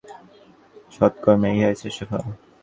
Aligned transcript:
সৎ 0.95 1.13
কর্মের 1.23 1.53
ইহাই 1.57 1.75
শ্রেষ্ঠ 1.79 1.99
ফল। 2.09 2.21